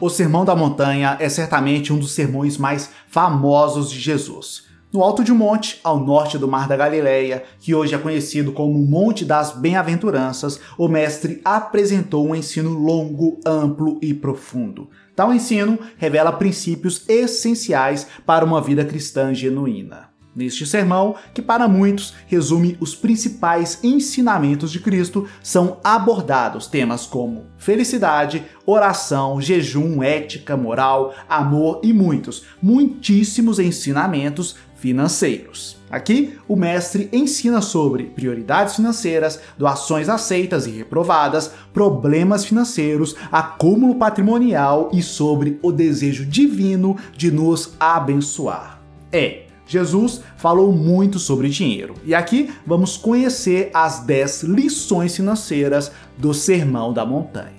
O 0.00 0.08
Sermão 0.08 0.44
da 0.44 0.54
Montanha 0.54 1.16
é 1.18 1.28
certamente 1.28 1.92
um 1.92 1.98
dos 1.98 2.12
sermões 2.12 2.56
mais 2.56 2.90
famosos 3.08 3.90
de 3.90 3.98
Jesus. 3.98 4.68
No 4.92 5.02
alto 5.02 5.24
de 5.24 5.32
um 5.32 5.34
monte, 5.34 5.80
ao 5.82 5.98
norte 5.98 6.38
do 6.38 6.46
Mar 6.46 6.68
da 6.68 6.76
Galileia, 6.76 7.42
que 7.58 7.74
hoje 7.74 7.96
é 7.96 7.98
conhecido 7.98 8.52
como 8.52 8.78
Monte 8.78 9.24
das 9.24 9.50
Bem-aventuranças, 9.50 10.60
o 10.78 10.86
mestre 10.86 11.40
apresentou 11.44 12.28
um 12.28 12.34
ensino 12.34 12.70
longo, 12.70 13.40
amplo 13.44 13.98
e 14.00 14.14
profundo. 14.14 14.88
Tal 15.16 15.34
ensino 15.34 15.76
revela 15.96 16.30
princípios 16.30 17.02
essenciais 17.08 18.06
para 18.24 18.44
uma 18.44 18.62
vida 18.62 18.84
cristã 18.84 19.34
genuína. 19.34 20.07
Neste 20.38 20.64
sermão, 20.64 21.16
que 21.34 21.42
para 21.42 21.66
muitos 21.66 22.14
resume 22.28 22.76
os 22.78 22.94
principais 22.94 23.80
ensinamentos 23.82 24.70
de 24.70 24.78
Cristo, 24.78 25.26
são 25.42 25.78
abordados 25.82 26.68
temas 26.68 27.06
como 27.06 27.46
felicidade, 27.56 28.44
oração, 28.64 29.40
jejum, 29.40 30.00
ética, 30.00 30.56
moral, 30.56 31.12
amor 31.28 31.80
e 31.82 31.92
muitos, 31.92 32.44
muitíssimos 32.62 33.58
ensinamentos 33.58 34.54
financeiros. 34.76 35.76
Aqui, 35.90 36.38
o 36.46 36.54
mestre 36.54 37.08
ensina 37.12 37.60
sobre 37.60 38.04
prioridades 38.04 38.76
financeiras, 38.76 39.40
doações 39.58 40.08
aceitas 40.08 40.68
e 40.68 40.70
reprovadas, 40.70 41.50
problemas 41.74 42.44
financeiros, 42.44 43.16
acúmulo 43.32 43.96
patrimonial 43.96 44.88
e 44.92 45.02
sobre 45.02 45.58
o 45.62 45.72
desejo 45.72 46.24
divino 46.24 46.96
de 47.16 47.32
nos 47.32 47.74
abençoar. 47.80 48.80
É 49.10 49.47
Jesus 49.68 50.22
falou 50.38 50.72
muito 50.72 51.18
sobre 51.18 51.50
dinheiro. 51.50 51.94
E 52.02 52.14
aqui 52.14 52.50
vamos 52.66 52.96
conhecer 52.96 53.70
as 53.74 54.00
10 54.00 54.44
lições 54.44 55.14
financeiras 55.14 55.92
do 56.16 56.32
Sermão 56.32 56.92
da 56.92 57.04
Montanha. 57.04 57.58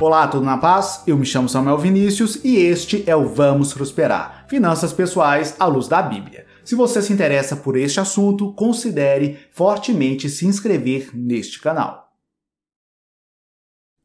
Olá, 0.00 0.26
tudo 0.26 0.44
na 0.44 0.58
paz? 0.58 1.02
Eu 1.06 1.16
me 1.16 1.24
chamo 1.24 1.48
Samuel 1.48 1.78
Vinícius 1.78 2.42
e 2.42 2.56
este 2.56 3.04
é 3.06 3.14
o 3.14 3.28
Vamos 3.28 3.72
Prosperar 3.72 4.46
Finanças 4.48 4.92
Pessoais 4.92 5.56
à 5.58 5.66
Luz 5.66 5.88
da 5.88 6.02
Bíblia. 6.02 6.46
Se 6.64 6.74
você 6.74 7.00
se 7.02 7.12
interessa 7.12 7.56
por 7.56 7.76
este 7.76 8.00
assunto, 8.00 8.52
considere 8.54 9.38
fortemente 9.50 10.28
se 10.28 10.46
inscrever 10.46 11.10
neste 11.14 11.60
canal. 11.60 12.12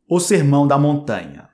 O 0.07 0.19
Sermão 0.19 0.67
da 0.67 0.77
Montanha 0.77 1.49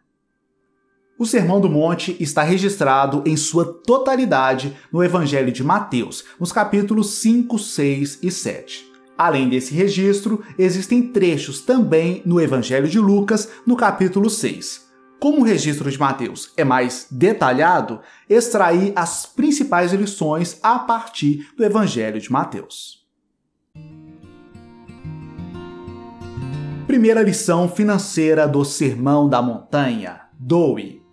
o 1.17 1.25
Sermão 1.25 1.61
do 1.61 1.69
Monte 1.69 2.16
está 2.19 2.44
registrado 2.44 3.23
em 3.25 3.38
sua 3.38 3.66
totalidade 3.66 4.75
no 4.91 5.03
Evangelho 5.03 5.52
de 5.52 5.63
Mateus, 5.63 6.25
nos 6.39 6.52
capítulos 6.52 7.21
5, 7.21 7.58
6 7.58 8.19
e 8.21 8.30
7. 8.30 8.91
Além 9.17 9.47
desse 9.47 9.73
registro, 9.73 10.43
existem 10.59 11.02
trechos 11.02 11.61
também 11.61 12.21
no 12.25 12.41
Evangelho 12.41 12.88
de 12.88 12.99
Lucas, 12.99 13.49
no 13.66 13.77
capítulo 13.77 14.30
6. 14.30 14.86
Como 15.17 15.39
o 15.39 15.43
registro 15.43 15.89
de 15.89 15.97
Mateus 15.97 16.52
é 16.58 16.66
mais 16.66 17.08
detalhado, 17.09 18.02
extraí 18.30 18.91
as 18.93 19.25
principais 19.25 19.93
lições 19.93 20.59
a 20.61 20.77
partir 20.77 21.47
do 21.55 21.63
Evangelho 21.63 22.19
de 22.19 22.30
Mateus. 22.30 23.05
Primeira 26.86 27.23
lição 27.23 27.69
financeira 27.69 28.45
do 28.45 28.66
Sermão 28.66 29.30
da 29.30 29.41
Montanha: 29.41 30.21
doe. 30.38 31.05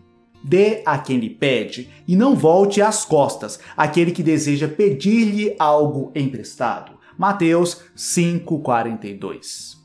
Dê 0.45 0.83
a 0.85 0.99
quem 0.99 1.19
lhe 1.19 1.31
pede 1.31 1.89
e 2.07 2.17
não 2.17 2.35
volte 2.35 2.83
às 2.83 3.05
costas 3.05 3.61
aquele 3.77 4.11
que 4.11 4.23
deseja 4.23 4.67
pedir-lhe 4.67 5.55
algo 5.59 6.11
emprestado. 6.15 6.93
Mateus 7.17 7.83
5:42. 7.97 9.81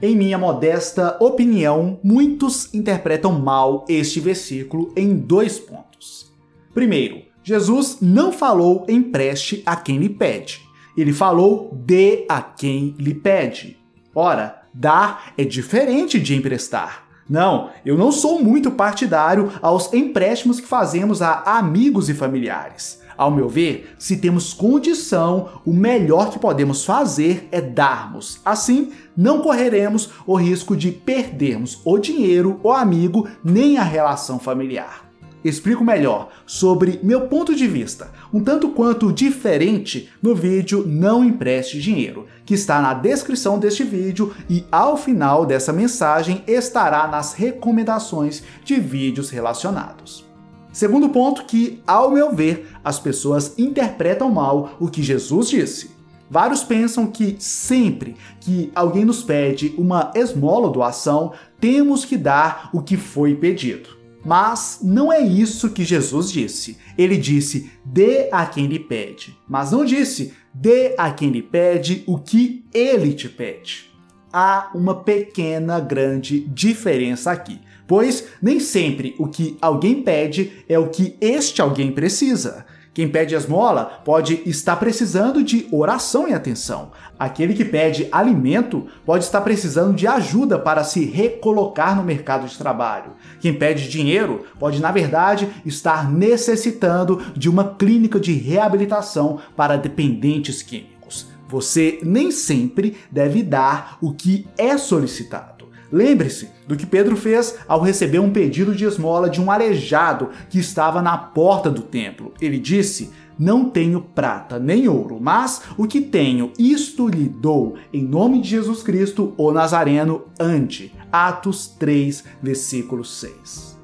Em 0.00 0.14
minha 0.14 0.36
modesta 0.36 1.16
opinião, 1.20 1.98
muitos 2.04 2.72
interpretam 2.74 3.32
mal 3.38 3.84
este 3.88 4.20
versículo 4.20 4.92
em 4.94 5.14
dois 5.14 5.58
pontos. 5.58 6.32
Primeiro, 6.74 7.22
Jesus 7.42 7.98
não 8.02 8.30
falou 8.30 8.84
empreste 8.88 9.62
a 9.64 9.74
quem 9.76 9.98
lhe 9.98 10.08
pede. 10.08 10.60
Ele 10.96 11.12
falou 11.12 11.70
dê 11.72 12.26
a 12.28 12.42
quem 12.42 12.94
lhe 12.98 13.14
pede. 13.14 13.78
Ora, 14.14 14.62
dar 14.74 15.32
é 15.38 15.44
diferente 15.44 16.20
de 16.20 16.34
emprestar. 16.34 17.05
Não, 17.28 17.70
eu 17.84 17.98
não 17.98 18.12
sou 18.12 18.42
muito 18.42 18.70
partidário 18.70 19.52
aos 19.60 19.92
empréstimos 19.92 20.60
que 20.60 20.66
fazemos 20.66 21.20
a 21.20 21.42
amigos 21.58 22.08
e 22.08 22.14
familiares. 22.14 23.00
Ao 23.16 23.30
meu 23.30 23.48
ver, 23.48 23.94
se 23.98 24.18
temos 24.18 24.52
condição, 24.52 25.60
o 25.64 25.72
melhor 25.72 26.30
que 26.30 26.38
podemos 26.38 26.84
fazer 26.84 27.48
é 27.50 27.60
darmos. 27.60 28.40
Assim, 28.44 28.92
não 29.16 29.40
correremos 29.40 30.10
o 30.26 30.34
risco 30.36 30.76
de 30.76 30.92
perdermos 30.92 31.80
o 31.84 31.98
dinheiro, 31.98 32.60
o 32.62 32.70
amigo, 32.70 33.26
nem 33.42 33.78
a 33.78 33.82
relação 33.82 34.38
familiar 34.38 35.06
explico 35.48 35.84
melhor 35.84 36.30
sobre 36.44 36.98
meu 37.02 37.22
ponto 37.22 37.54
de 37.54 37.66
vista, 37.66 38.10
um 38.32 38.42
tanto 38.42 38.70
quanto 38.70 39.12
diferente, 39.12 40.10
no 40.20 40.34
vídeo 40.34 40.84
Não 40.86 41.24
Empreste 41.24 41.80
Dinheiro, 41.80 42.26
que 42.46 42.54
está 42.54 42.80
na 42.80 42.94
descrição 42.94 43.58
deste 43.58 43.82
vídeo 43.82 44.32
e 44.48 44.64
ao 44.70 44.96
final 44.96 45.44
dessa 45.44 45.72
mensagem 45.72 46.42
estará 46.46 47.08
nas 47.08 47.34
recomendações 47.34 48.42
de 48.64 48.76
vídeos 48.76 49.28
relacionados. 49.28 50.24
Segundo 50.72 51.08
ponto 51.08 51.44
que, 51.44 51.82
ao 51.86 52.10
meu 52.10 52.34
ver, 52.34 52.68
as 52.84 53.00
pessoas 53.00 53.58
interpretam 53.58 54.30
mal 54.30 54.76
o 54.78 54.88
que 54.88 55.02
Jesus 55.02 55.48
disse. 55.48 55.90
Vários 56.28 56.62
pensam 56.62 57.06
que 57.06 57.36
sempre 57.38 58.16
que 58.40 58.70
alguém 58.74 59.04
nos 59.04 59.22
pede 59.22 59.74
uma 59.78 60.12
esmola 60.14 60.66
ou 60.66 60.72
doação, 60.72 61.32
temos 61.60 62.04
que 62.04 62.16
dar 62.16 62.68
o 62.72 62.82
que 62.82 62.96
foi 62.96 63.34
pedido. 63.34 63.96
Mas 64.24 64.80
não 64.82 65.12
é 65.12 65.20
isso 65.20 65.70
que 65.70 65.84
Jesus 65.84 66.32
disse. 66.32 66.78
Ele 66.98 67.16
disse: 67.16 67.70
dê 67.84 68.28
a 68.32 68.44
quem 68.44 68.66
lhe 68.66 68.80
pede. 68.80 69.38
Mas 69.48 69.70
não 69.70 69.84
disse: 69.84 70.34
dê 70.58 70.94
a 70.96 71.10
quem 71.10 71.30
lhe 71.30 71.42
pede 71.42 72.02
o 72.06 72.18
que 72.18 72.64
ele 72.72 73.12
te 73.12 73.28
pede. 73.28 73.90
Há 74.32 74.70
uma 74.74 74.94
pequena, 74.94 75.78
grande 75.78 76.40
diferença 76.40 77.30
aqui. 77.30 77.60
Pois 77.86 78.28
nem 78.42 78.58
sempre 78.58 79.14
o 79.18 79.28
que 79.28 79.56
alguém 79.60 80.02
pede 80.02 80.64
é 80.68 80.78
o 80.78 80.88
que 80.88 81.16
este 81.20 81.60
alguém 81.60 81.92
precisa. 81.92 82.66
Quem 82.96 83.06
pede 83.06 83.34
esmola 83.34 84.00
pode 84.06 84.40
estar 84.46 84.74
precisando 84.76 85.44
de 85.44 85.68
oração 85.70 86.26
e 86.26 86.32
atenção. 86.32 86.92
Aquele 87.18 87.52
que 87.52 87.62
pede 87.62 88.08
alimento 88.10 88.86
pode 89.04 89.24
estar 89.24 89.42
precisando 89.42 89.94
de 89.94 90.06
ajuda 90.06 90.58
para 90.58 90.82
se 90.82 91.04
recolocar 91.04 91.94
no 91.94 92.02
mercado 92.02 92.48
de 92.48 92.56
trabalho. 92.56 93.12
Quem 93.38 93.52
pede 93.52 93.90
dinheiro 93.90 94.46
pode, 94.58 94.80
na 94.80 94.90
verdade, 94.90 95.46
estar 95.66 96.10
necessitando 96.10 97.20
de 97.36 97.50
uma 97.50 97.74
clínica 97.74 98.18
de 98.18 98.32
reabilitação 98.32 99.40
para 99.54 99.76
dependentes 99.76 100.62
químicos. 100.62 101.26
Você 101.48 101.98
nem 102.02 102.30
sempre 102.30 102.96
deve 103.10 103.42
dar 103.42 103.98
o 104.00 104.14
que 104.14 104.48
é 104.56 104.78
solicitado. 104.78 105.55
Lembre-se 105.90 106.48
do 106.66 106.76
que 106.76 106.86
Pedro 106.86 107.16
fez 107.16 107.56
ao 107.68 107.80
receber 107.80 108.18
um 108.18 108.32
pedido 108.32 108.74
de 108.74 108.84
esmola 108.84 109.30
de 109.30 109.40
um 109.40 109.50
aleijado 109.50 110.30
que 110.50 110.58
estava 110.58 111.00
na 111.00 111.16
porta 111.16 111.70
do 111.70 111.82
templo. 111.82 112.32
Ele 112.40 112.58
disse: 112.58 113.10
Não 113.38 113.70
tenho 113.70 114.00
prata 114.00 114.58
nem 114.58 114.88
ouro, 114.88 115.18
mas 115.20 115.62
o 115.76 115.86
que 115.86 116.00
tenho, 116.00 116.52
isto 116.58 117.08
lhe 117.08 117.28
dou, 117.28 117.76
em 117.92 118.02
nome 118.02 118.40
de 118.40 118.50
Jesus 118.50 118.82
Cristo, 118.82 119.32
o 119.36 119.52
Nazareno, 119.52 120.24
ante. 120.38 120.92
Atos 121.12 121.68
3, 121.78 122.24
versículo 122.42 123.04
6. 123.04 123.76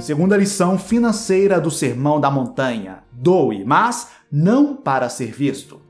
Segunda 0.00 0.36
lição 0.36 0.76
financeira 0.78 1.60
do 1.60 1.70
Sermão 1.70 2.20
da 2.20 2.30
Montanha: 2.30 3.04
doe, 3.12 3.64
mas 3.64 4.08
não 4.32 4.74
para 4.74 5.08
ser 5.08 5.30
visto. 5.30 5.81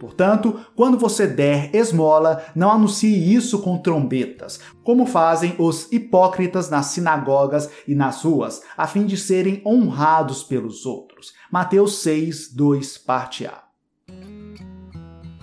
Portanto, 0.00 0.58
quando 0.74 0.96
você 0.96 1.26
der 1.26 1.76
esmola, 1.76 2.42
não 2.56 2.70
anuncie 2.70 3.34
isso 3.34 3.58
com 3.58 3.76
trombetas, 3.76 4.58
como 4.82 5.04
fazem 5.04 5.54
os 5.58 5.92
hipócritas 5.92 6.70
nas 6.70 6.86
sinagogas 6.86 7.68
e 7.86 7.94
nas 7.94 8.22
ruas, 8.22 8.62
a 8.78 8.86
fim 8.86 9.04
de 9.04 9.18
serem 9.18 9.60
honrados 9.64 10.42
pelos 10.42 10.86
outros. 10.86 11.34
Mateus 11.52 11.98
6, 11.98 12.54
2, 12.54 12.96
parte 12.96 13.44
A. 13.44 13.62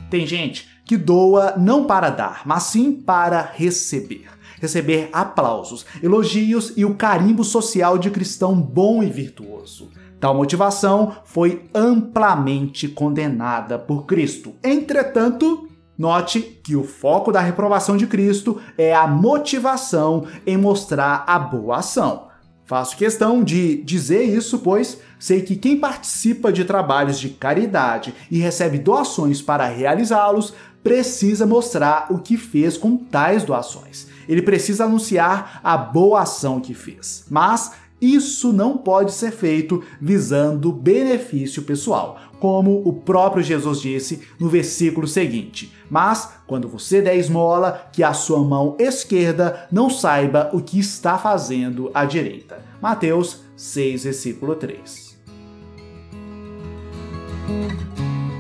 Tem 0.10 0.26
gente 0.26 0.68
que 0.84 0.98
doa 0.98 1.56
não 1.56 1.86
para 1.86 2.10
dar, 2.10 2.42
mas 2.44 2.64
sim 2.64 2.94
para 2.94 3.42
receber. 3.42 4.26
Receber 4.60 5.10
aplausos, 5.14 5.86
elogios 6.02 6.74
e 6.76 6.84
o 6.84 6.96
carimbo 6.96 7.44
social 7.44 7.96
de 7.96 8.10
cristão 8.10 8.60
bom 8.60 9.04
e 9.04 9.10
virtuoso. 9.12 9.92
Tal 10.20 10.34
motivação 10.36 11.18
foi 11.24 11.70
amplamente 11.74 12.88
condenada 12.88 13.78
por 13.78 14.06
Cristo. 14.06 14.54
Entretanto, 14.64 15.68
note 15.98 16.42
que 16.42 16.76
o 16.76 16.84
foco 16.84 17.32
da 17.32 17.40
reprovação 17.40 17.98
de 17.98 18.08
Cristo 18.08 18.60
é 18.78 18.96
a 18.96 19.08
motivação 19.08 20.26
em 20.46 20.58
mostrar 20.58 21.24
a 21.28 21.38
boa 21.38 21.78
ação. 21.78 22.28
Faço 22.66 22.98
questão 22.98 23.44
de 23.44 23.82
dizer 23.84 24.24
isso, 24.24 24.60
pois 24.60 25.00
Sei 25.20 25.42
que 25.42 25.56
quem 25.56 25.78
participa 25.80 26.52
de 26.52 26.64
trabalhos 26.64 27.20
de 27.20 27.30
caridade 27.30 28.14
e 28.30 28.38
recebe 28.38 28.78
doações 28.78 29.42
para 29.42 29.66
realizá-los 29.66 30.54
precisa 30.84 31.46
mostrar 31.46 32.08
o 32.12 32.20
que 32.20 32.38
fez 32.38 32.78
com 32.78 32.98
tais 32.98 33.44
doações. 33.44 34.08
Ele 34.30 34.42
precisa 34.42 34.86
anunciar 34.86 35.60
a 35.64 35.76
boa 35.76 36.22
ação 36.22 36.60
que 36.60 36.74
fez. 36.74 37.26
Mas 37.30 37.72
isso 38.00 38.54
não 38.54 38.78
pode 38.78 39.12
ser 39.12 39.32
feito 39.32 39.84
visando 40.00 40.72
benefício 40.72 41.64
pessoal, 41.64 42.20
como 42.40 42.88
o 42.88 42.94
próprio 42.94 43.44
Jesus 43.44 43.82
disse 43.82 44.22
no 44.40 44.48
versículo 44.48 45.08
seguinte: 45.08 45.74
Mas 45.90 46.34
quando 46.46 46.68
você 46.68 47.02
der 47.02 47.18
esmola, 47.18 47.90
que 47.92 48.04
a 48.04 48.14
sua 48.14 48.44
mão 48.44 48.76
esquerda 48.78 49.68
não 49.72 49.90
saiba 49.90 50.50
o 50.54 50.62
que 50.62 50.80
está 50.80 51.18
fazendo 51.18 51.90
a 51.94 52.06
direita. 52.06 52.64
Mateus 52.80 53.42
6, 53.56 54.04
versículo 54.04 54.56
3. 54.56 55.18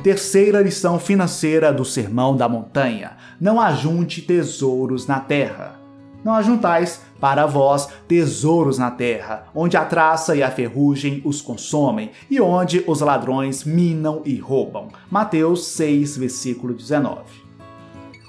Terceira 0.03 0.61
lição 0.61 0.99
financeira 0.99 1.73
do 1.73 1.83
Sermão 1.83 2.37
da 2.37 2.47
Montanha: 2.47 3.17
Não 3.41 3.59
ajunte 3.59 4.21
tesouros 4.21 5.07
na 5.07 5.19
terra. 5.19 5.86
Não 6.23 6.33
ajuntais 6.33 7.01
para 7.19 7.45
vós 7.45 7.89
tesouros 8.07 8.77
na 8.77 8.91
terra, 8.91 9.45
onde 9.53 9.77
a 9.77 9.85
traça 9.85 10.35
e 10.35 10.43
a 10.43 10.51
ferrugem 10.51 11.21
os 11.23 11.41
consomem, 11.41 12.11
e 12.29 12.39
onde 12.41 12.83
os 12.87 13.01
ladrões 13.01 13.63
minam 13.63 14.21
e 14.25 14.37
roubam. 14.37 14.89
Mateus 15.09 15.67
6, 15.67 16.17
versículo 16.17 16.73
19. 16.73 17.21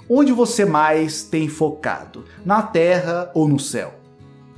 Onde 0.09 0.31
você 0.31 0.65
mais 0.65 1.23
tem 1.23 1.47
focado? 1.47 2.25
Na 2.43 2.63
terra 2.63 3.29
ou 3.33 3.47
no 3.47 3.59
céu? 3.59 3.99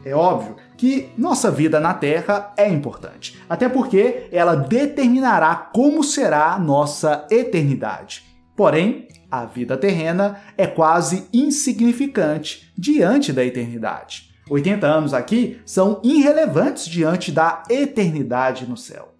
É 0.04 0.16
óbvio 0.16 0.56
que 0.78 1.10
nossa 1.16 1.52
vida 1.52 1.80
na 1.80 1.94
Terra 1.94 2.54
é 2.58 2.68
importante, 2.68 3.40
até 3.48 3.70
porque 3.70 4.28
ela 4.32 4.56
determinará 4.56 5.56
como 5.56 6.04
será 6.04 6.58
nossa 6.58 7.28
eternidade. 7.30 8.24
Porém, 8.56 9.08
a 9.32 9.46
vida 9.46 9.78
terrena 9.78 10.42
é 10.58 10.68
quase 10.68 11.28
insignificante 11.34 12.72
diante 12.78 13.32
da 13.32 13.46
eternidade. 13.46 14.30
80 14.50 14.86
anos 14.86 15.14
aqui 15.14 15.62
são 15.66 16.02
irrelevantes 16.04 16.86
diante 16.86 17.32
da 17.32 17.64
eternidade 17.70 18.68
no 18.68 18.76
céu. 18.76 19.12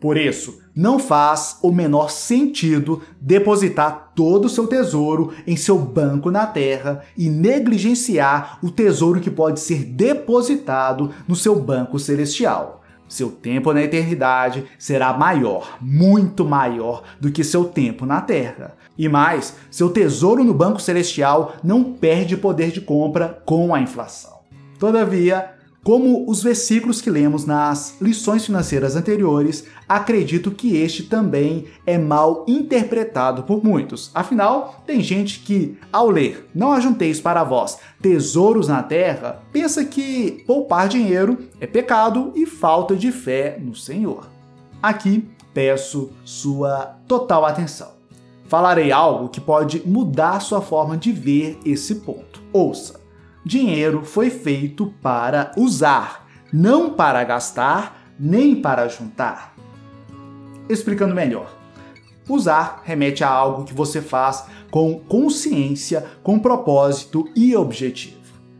Por 0.00 0.16
isso, 0.16 0.62
não 0.74 0.98
faz 0.98 1.58
o 1.62 1.70
menor 1.70 2.10
sentido 2.10 3.02
depositar 3.20 4.12
todo 4.16 4.46
o 4.46 4.48
seu 4.48 4.66
tesouro 4.66 5.32
em 5.46 5.56
seu 5.56 5.78
banco 5.78 6.30
na 6.30 6.46
terra 6.46 7.02
e 7.16 7.28
negligenciar 7.28 8.58
o 8.62 8.70
tesouro 8.70 9.20
que 9.20 9.30
pode 9.30 9.60
ser 9.60 9.84
depositado 9.84 11.12
no 11.28 11.36
seu 11.36 11.60
banco 11.60 11.98
celestial. 11.98 12.80
Seu 13.06 13.30
tempo 13.30 13.72
na 13.74 13.82
eternidade 13.82 14.64
será 14.78 15.12
maior, 15.12 15.76
muito 15.80 16.44
maior 16.44 17.02
do 17.20 17.30
que 17.30 17.44
seu 17.44 17.64
tempo 17.64 18.06
na 18.06 18.20
terra. 18.20 18.76
E 18.96 19.08
mais, 19.08 19.56
seu 19.70 19.88
tesouro 19.90 20.44
no 20.44 20.54
banco 20.54 20.80
celestial 20.80 21.54
não 21.62 21.82
perde 21.84 22.36
poder 22.36 22.70
de 22.70 22.80
compra 22.80 23.42
com 23.46 23.74
a 23.74 23.80
inflação. 23.80 24.40
Todavia, 24.78 25.54
como 25.82 26.28
os 26.28 26.42
versículos 26.42 27.00
que 27.00 27.08
lemos 27.08 27.46
nas 27.46 27.96
lições 28.02 28.44
financeiras 28.44 28.96
anteriores, 28.96 29.64
acredito 29.88 30.50
que 30.50 30.76
este 30.76 31.04
também 31.04 31.64
é 31.86 31.96
mal 31.96 32.44
interpretado 32.46 33.44
por 33.44 33.64
muitos. 33.64 34.10
Afinal, 34.14 34.82
tem 34.86 35.00
gente 35.00 35.40
que, 35.40 35.78
ao 35.90 36.10
ler 36.10 36.46
Não 36.54 36.72
ajunteis 36.72 37.20
para 37.20 37.44
vós 37.44 37.78
tesouros 38.00 38.68
na 38.68 38.82
terra, 38.82 39.42
pensa 39.52 39.84
que 39.84 40.42
poupar 40.46 40.88
dinheiro 40.88 41.38
é 41.58 41.66
pecado 41.66 42.32
e 42.34 42.44
falta 42.44 42.94
de 42.94 43.10
fé 43.10 43.58
no 43.58 43.74
Senhor. 43.74 44.28
Aqui 44.82 45.28
peço 45.54 46.10
sua 46.24 46.96
total 47.06 47.44
atenção. 47.46 47.99
Falarei 48.50 48.90
algo 48.90 49.28
que 49.28 49.40
pode 49.40 49.80
mudar 49.86 50.40
sua 50.40 50.60
forma 50.60 50.96
de 50.96 51.12
ver 51.12 51.56
esse 51.64 51.94
ponto. 51.94 52.42
Ouça. 52.52 53.00
Dinheiro 53.44 54.04
foi 54.04 54.28
feito 54.28 54.92
para 55.00 55.52
usar, 55.56 56.26
não 56.52 56.94
para 56.94 57.22
gastar 57.22 58.02
nem 58.18 58.60
para 58.60 58.88
juntar. 58.88 59.54
Explicando 60.68 61.14
melhor. 61.14 61.48
Usar 62.28 62.82
remete 62.84 63.22
a 63.22 63.28
algo 63.30 63.62
que 63.62 63.72
você 63.72 64.02
faz 64.02 64.44
com 64.68 64.98
consciência, 64.98 66.04
com 66.20 66.36
propósito 66.36 67.30
e 67.36 67.54
objetivo. 67.54 68.18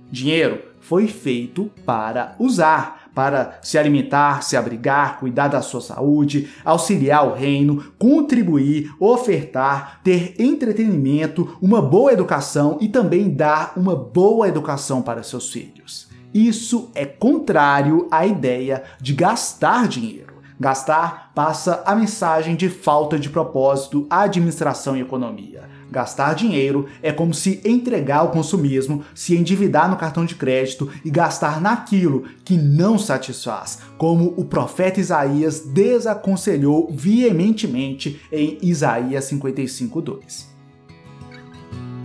Dinheiro 0.08 0.62
foi 0.78 1.08
feito 1.08 1.68
para 1.84 2.36
usar, 2.38 3.09
para 3.14 3.58
se 3.62 3.76
alimentar, 3.78 4.42
se 4.42 4.56
abrigar, 4.56 5.18
cuidar 5.18 5.48
da 5.48 5.62
sua 5.62 5.80
saúde, 5.80 6.48
auxiliar 6.64 7.26
o 7.26 7.34
reino, 7.34 7.92
contribuir, 7.98 8.92
ofertar, 8.98 10.00
ter 10.02 10.34
entretenimento, 10.38 11.56
uma 11.60 11.82
boa 11.82 12.12
educação 12.12 12.78
e 12.80 12.88
também 12.88 13.30
dar 13.30 13.72
uma 13.76 13.96
boa 13.96 14.48
educação 14.48 15.02
para 15.02 15.22
seus 15.22 15.50
filhos. 15.50 16.08
Isso 16.32 16.90
é 16.94 17.04
contrário 17.04 18.06
à 18.10 18.24
ideia 18.24 18.84
de 19.00 19.12
gastar 19.12 19.88
dinheiro. 19.88 20.34
Gastar 20.60 21.32
passa 21.34 21.82
a 21.86 21.94
mensagem 21.94 22.54
de 22.54 22.68
falta 22.68 23.18
de 23.18 23.30
propósito, 23.30 24.06
administração 24.10 24.96
e 24.96 25.00
economia. 25.00 25.62
Gastar 25.90 26.34
dinheiro 26.34 26.86
é 27.02 27.10
como 27.10 27.34
se 27.34 27.60
entregar 27.64 28.18
ao 28.18 28.30
consumismo, 28.30 29.04
se 29.12 29.36
endividar 29.36 29.90
no 29.90 29.96
cartão 29.96 30.24
de 30.24 30.36
crédito 30.36 30.88
e 31.04 31.10
gastar 31.10 31.60
naquilo 31.60 32.24
que 32.44 32.56
não 32.56 32.96
satisfaz, 32.96 33.80
como 33.98 34.32
o 34.36 34.44
profeta 34.44 35.00
Isaías 35.00 35.60
desaconselhou 35.60 36.88
veementemente 36.92 38.20
em 38.30 38.58
Isaías 38.62 39.24
55:2. 39.24 40.48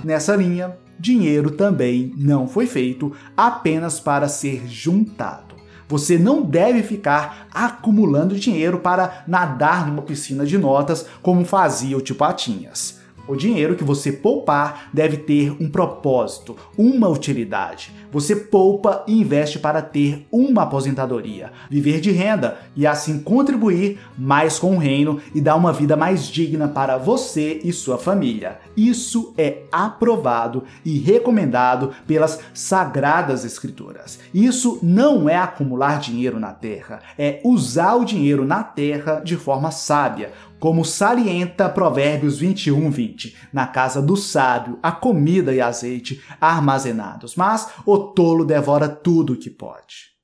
Nessa 0.04 0.36
linha, 0.36 0.78
dinheiro 1.00 1.52
também 1.52 2.12
não 2.18 2.48
foi 2.48 2.66
feito 2.66 3.12
apenas 3.38 4.00
para 4.00 4.28
ser 4.28 4.68
juntado. 4.68 5.56
Você 5.88 6.18
não 6.18 6.42
deve 6.42 6.82
ficar 6.82 7.48
acumulando 7.54 8.40
dinheiro 8.40 8.80
para 8.80 9.24
nadar 9.28 9.86
numa 9.86 10.02
piscina 10.02 10.44
de 10.44 10.58
notas 10.58 11.06
como 11.22 11.46
fazia 11.46 11.96
o 11.96 12.02
tio 12.02 12.16
Patinhas. 12.16 13.05
O 13.28 13.36
dinheiro 13.36 13.76
que 13.76 13.84
você 13.84 14.12
poupar 14.12 14.90
deve 14.94 15.18
ter 15.18 15.52
um 15.60 15.68
propósito, 15.68 16.56
uma 16.78 17.10
utilidade. 17.10 17.92
Você 18.12 18.36
poupa 18.36 19.04
e 19.08 19.20
investe 19.20 19.58
para 19.58 19.82
ter 19.82 20.28
uma 20.32 20.62
aposentadoria, 20.62 21.52
viver 21.70 22.00
de 22.00 22.12
renda 22.12 22.60
e 22.76 22.86
assim 22.86 23.20
contribuir 23.20 24.00
mais 24.16 24.60
com 24.60 24.76
o 24.76 24.78
reino 24.78 25.20
e 25.34 25.42
dar 25.42 25.56
uma 25.56 25.74
vida 25.74 25.96
mais 25.96 26.28
digna 26.28 26.68
para 26.68 26.98
você 26.98 27.60
e 27.64 27.74
sua 27.74 27.98
família. 27.98 28.60
Isso 28.78 29.34
é 29.38 29.64
aprovado 29.72 30.64
e 30.86 31.00
recomendado 31.00 31.92
pelas 32.06 32.40
sagradas 32.54 33.44
escrituras. 33.44 34.20
Isso 34.34 34.78
não 34.84 35.28
é 35.28 35.36
acumular 35.36 36.00
dinheiro 36.00 36.40
na 36.40 36.52
terra, 36.52 37.00
é 37.18 37.42
usar 37.44 37.96
o 37.96 38.06
dinheiro 38.06 38.46
na 38.46 38.64
terra 38.64 39.20
de 39.20 39.36
forma 39.36 39.72
sábia, 39.72 40.32
como 40.60 40.84
salienta 40.84 41.70
Provérbios 41.70 42.38
21, 42.38 42.90
20. 42.90 43.36
Na 43.52 43.68
casa 43.68 44.02
do 44.02 44.16
sábio, 44.16 44.80
a 44.82 44.92
comida 44.92 45.54
e 45.54 45.62
azeite 45.62 46.22
armazenados, 46.40 47.36
mas 47.36 47.70
o 47.86 47.98
tolo 47.98 48.46
devora 48.46 48.88
tudo 48.88 49.34
o 49.34 49.38
que 49.38 49.50
pode. 49.50 50.16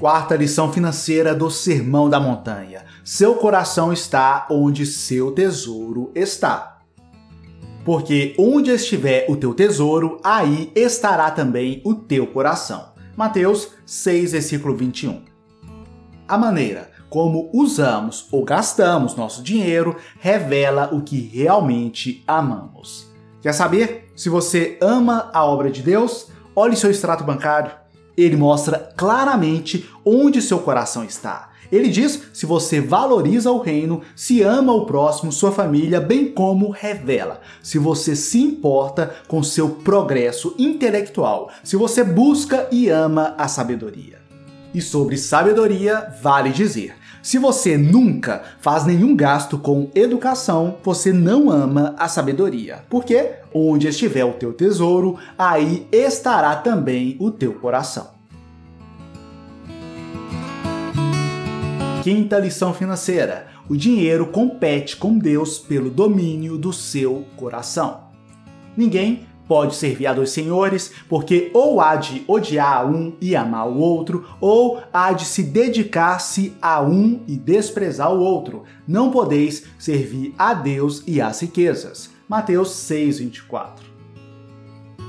Quarta 0.00 0.36
lição 0.36 0.72
financeira 0.72 1.34
do 1.34 1.50
Sermão 1.50 2.08
da 2.08 2.20
Montanha. 2.20 2.84
Seu 3.04 3.34
coração 3.34 3.92
está 3.92 4.46
onde 4.48 4.86
seu 4.86 5.32
tesouro 5.32 6.12
está. 6.14 6.78
Porque 7.84 8.34
onde 8.38 8.70
estiver 8.70 9.26
o 9.28 9.36
teu 9.36 9.52
tesouro, 9.52 10.20
aí 10.22 10.70
estará 10.76 11.30
também 11.32 11.82
o 11.84 11.94
teu 11.94 12.28
coração. 12.28 12.92
Mateus 13.16 13.70
6, 13.84 14.32
versículo 14.32 14.76
21. 14.76 15.27
A 16.28 16.36
maneira 16.36 16.90
como 17.08 17.48
usamos 17.54 18.28
ou 18.30 18.44
gastamos 18.44 19.16
nosso 19.16 19.42
dinheiro 19.42 19.96
revela 20.20 20.90
o 20.92 21.00
que 21.00 21.18
realmente 21.18 22.22
amamos. 22.26 23.10
Quer 23.40 23.54
saber 23.54 24.12
se 24.14 24.28
você 24.28 24.76
ama 24.82 25.30
a 25.32 25.42
obra 25.42 25.70
de 25.70 25.80
Deus? 25.80 26.26
Olhe 26.54 26.76
seu 26.76 26.90
extrato 26.90 27.24
bancário. 27.24 27.70
Ele 28.14 28.36
mostra 28.36 28.92
claramente 28.94 29.88
onde 30.04 30.42
seu 30.42 30.58
coração 30.58 31.02
está. 31.02 31.48
Ele 31.72 31.88
diz 31.88 32.24
se 32.34 32.44
você 32.44 32.78
valoriza 32.78 33.50
o 33.50 33.58
reino, 33.62 34.02
se 34.14 34.42
ama 34.42 34.74
o 34.74 34.84
próximo, 34.84 35.32
sua 35.32 35.50
família, 35.50 35.98
bem 35.98 36.30
como 36.30 36.68
revela 36.68 37.40
se 37.62 37.78
você 37.78 38.14
se 38.14 38.38
importa 38.38 39.14
com 39.26 39.42
seu 39.42 39.70
progresso 39.70 40.54
intelectual, 40.58 41.50
se 41.64 41.74
você 41.74 42.04
busca 42.04 42.68
e 42.70 42.90
ama 42.90 43.34
a 43.38 43.48
sabedoria. 43.48 44.17
E 44.78 44.80
sobre 44.80 45.18
sabedoria, 45.18 46.08
vale 46.22 46.50
dizer: 46.50 46.94
se 47.20 47.36
você 47.36 47.76
nunca 47.76 48.44
faz 48.60 48.84
nenhum 48.84 49.16
gasto 49.16 49.58
com 49.58 49.90
educação, 49.92 50.76
você 50.84 51.12
não 51.12 51.50
ama 51.50 51.96
a 51.98 52.06
sabedoria. 52.06 52.84
Porque 52.88 53.32
onde 53.52 53.88
estiver 53.88 54.24
o 54.24 54.34
teu 54.34 54.52
tesouro, 54.52 55.18
aí 55.36 55.88
estará 55.90 56.54
também 56.54 57.16
o 57.18 57.28
teu 57.28 57.54
coração. 57.54 58.10
Quinta 62.04 62.38
lição 62.38 62.72
financeira: 62.72 63.48
o 63.68 63.76
dinheiro 63.76 64.28
compete 64.28 64.96
com 64.96 65.18
Deus 65.18 65.58
pelo 65.58 65.90
domínio 65.90 66.56
do 66.56 66.72
seu 66.72 67.24
coração. 67.36 68.04
Ninguém 68.76 69.26
pode 69.48 69.74
servir 69.74 70.06
a 70.06 70.12
dois 70.12 70.30
senhores, 70.30 70.92
porque 71.08 71.50
ou 71.54 71.80
há 71.80 71.96
de 71.96 72.22
odiar 72.28 72.86
um 72.86 73.14
e 73.20 73.34
amar 73.34 73.66
o 73.66 73.78
outro, 73.78 74.28
ou 74.40 74.80
há 74.92 75.12
de 75.12 75.24
se 75.24 75.42
dedicar-se 75.42 76.52
a 76.60 76.82
um 76.82 77.22
e 77.26 77.36
desprezar 77.36 78.12
o 78.12 78.20
outro. 78.20 78.64
Não 78.86 79.10
podeis 79.10 79.64
servir 79.78 80.34
a 80.38 80.52
Deus 80.52 81.02
e 81.06 81.20
às 81.20 81.40
riquezas. 81.40 82.10
Mateus 82.28 82.70
6:24. 82.70 83.88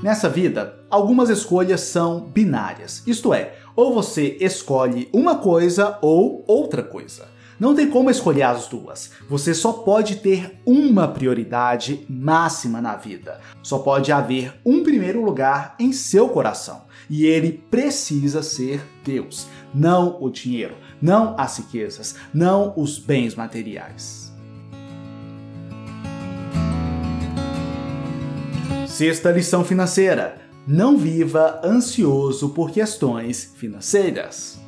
Nessa 0.02 0.30
vida, 0.30 0.80
algumas 0.90 1.30
escolhas 1.30 1.82
são 1.82 2.22
binárias, 2.22 3.04
isto 3.06 3.34
é, 3.34 3.56
ou 3.76 3.94
você 3.94 4.38
escolhe 4.40 5.10
uma 5.12 5.40
coisa 5.40 5.98
ou 6.02 6.44
outra 6.48 6.82
coisa. 6.82 7.28
Não 7.60 7.76
tem 7.76 7.90
como 7.90 8.10
escolher 8.10 8.44
as 8.44 8.68
duas. 8.68 9.12
Você 9.28 9.54
só 9.54 9.74
pode 9.74 10.18
ter 10.18 10.62
uma 10.66 11.08
prioridade 11.10 12.06
máxima 12.10 12.82
na 12.82 12.96
vida. 12.96 13.42
Só 13.62 13.80
pode 13.80 14.12
haver 14.12 14.54
um 14.66 14.82
primeiro 14.82 15.24
lugar 15.24 15.76
em 15.78 15.92
seu 15.92 16.30
coração. 16.30 16.84
E 17.10 17.26
ele 17.26 17.52
precisa 17.70 18.42
ser 18.42 18.82
Deus, 19.04 19.48
não 19.74 20.22
o 20.22 20.30
dinheiro, 20.30 20.76
não 21.02 21.36
as 21.38 21.58
riquezas, 21.58 22.16
não 22.34 22.74
os 22.78 22.98
bens 22.98 23.36
materiais. 23.36 24.32
Sexta 28.88 29.32
lição 29.32 29.66
financeira: 29.66 30.40
não 30.68 30.98
viva 30.98 31.60
ansioso 31.64 32.50
por 32.50 32.70
questões 32.72 33.52
financeiras. 33.56 34.60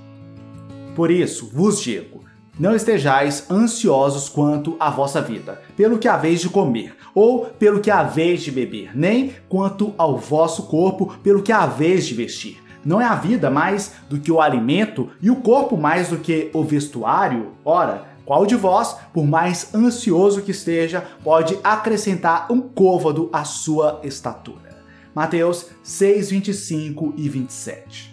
Por 0.95 1.11
isso, 1.11 1.49
vos 1.53 1.79
digo: 1.79 2.20
não 2.61 2.75
estejais 2.75 3.49
ansiosos 3.49 4.29
quanto 4.29 4.75
à 4.79 4.91
vossa 4.91 5.19
vida, 5.19 5.59
pelo 5.75 5.97
que 5.97 6.07
haveis 6.07 6.41
de 6.41 6.47
comer, 6.47 6.95
ou 7.15 7.45
pelo 7.45 7.79
que 7.79 7.89
haveis 7.89 8.43
de 8.43 8.51
beber, 8.51 8.95
nem 8.95 9.33
quanto 9.49 9.95
ao 9.97 10.15
vosso 10.15 10.67
corpo, 10.67 11.17
pelo 11.23 11.41
que 11.41 11.51
haveis 11.51 12.05
de 12.05 12.13
vestir. 12.13 12.61
Não 12.85 13.01
é 13.01 13.05
a 13.05 13.15
vida 13.15 13.49
mais 13.49 13.93
do 14.07 14.19
que 14.19 14.31
o 14.31 14.39
alimento 14.39 15.09
e 15.19 15.31
o 15.31 15.37
corpo 15.37 15.75
mais 15.75 16.09
do 16.09 16.19
que 16.19 16.51
o 16.53 16.63
vestuário? 16.63 17.53
Ora, 17.65 18.05
qual 18.23 18.45
de 18.45 18.55
vós, 18.55 18.95
por 19.11 19.25
mais 19.25 19.73
ansioso 19.73 20.43
que 20.43 20.51
esteja, 20.51 21.03
pode 21.23 21.57
acrescentar 21.63 22.45
um 22.51 22.61
côvado 22.61 23.27
à 23.33 23.43
sua 23.43 23.99
estatura? 24.03 24.83
Mateus 25.15 25.65
6, 25.81 26.29
25 26.29 27.15
e 27.17 27.27
27. 27.27 28.10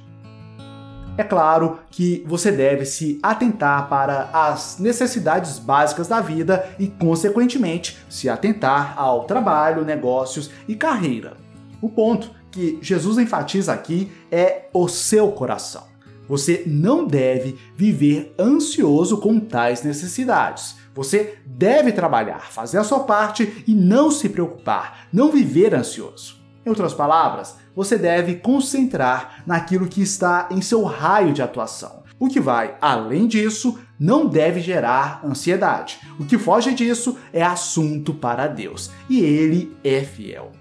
É 1.18 1.24
claro 1.24 1.80
que 1.90 2.24
você 2.28 2.52
deve 2.52 2.86
se 2.86 3.18
atentar 3.20 3.88
para 3.88 4.30
as 4.32 4.78
necessidades 4.78 5.58
básicas 5.58 6.06
da 6.06 6.20
vida 6.20 6.70
e, 6.78 6.86
consequentemente, 6.86 7.98
se 8.08 8.28
atentar 8.28 8.94
ao 8.96 9.24
trabalho, 9.24 9.84
negócios 9.84 10.48
e 10.68 10.76
carreira. 10.76 11.36
O 11.82 11.88
ponto 11.88 12.30
que 12.52 12.78
Jesus 12.80 13.18
enfatiza 13.18 13.72
aqui 13.72 14.12
é 14.30 14.68
o 14.72 14.86
seu 14.86 15.32
coração. 15.32 15.88
Você 16.28 16.62
não 16.64 17.04
deve 17.04 17.58
viver 17.74 18.32
ansioso 18.38 19.18
com 19.18 19.40
tais 19.40 19.82
necessidades. 19.82 20.76
Você 20.94 21.38
deve 21.44 21.90
trabalhar, 21.90 22.52
fazer 22.52 22.78
a 22.78 22.84
sua 22.84 23.00
parte 23.00 23.64
e 23.66 23.74
não 23.74 24.12
se 24.12 24.28
preocupar, 24.28 25.08
não 25.12 25.32
viver 25.32 25.74
ansioso. 25.74 26.38
Em 26.64 26.68
outras 26.68 26.92
palavras, 26.92 27.56
você 27.74 27.96
deve 27.96 28.36
concentrar 28.36 29.42
naquilo 29.46 29.88
que 29.88 30.02
está 30.02 30.48
em 30.50 30.60
seu 30.60 30.82
raio 30.84 31.32
de 31.32 31.42
atuação. 31.42 32.02
O 32.18 32.28
que 32.28 32.40
vai 32.40 32.76
além 32.80 33.26
disso 33.26 33.78
não 33.98 34.26
deve 34.26 34.60
gerar 34.60 35.20
ansiedade. 35.24 36.00
O 36.18 36.24
que 36.24 36.36
foge 36.36 36.74
disso 36.74 37.16
é 37.32 37.42
assunto 37.42 38.12
para 38.12 38.46
Deus 38.48 38.90
e 39.08 39.20
Ele 39.20 39.76
é 39.84 40.00
fiel. 40.00 40.52